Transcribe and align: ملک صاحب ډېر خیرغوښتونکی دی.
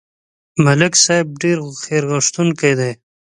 ملک 0.63 0.93
صاحب 1.03 1.27
ډېر 1.41 1.57
خیرغوښتونکی 1.85 2.73
دی. 2.79 2.91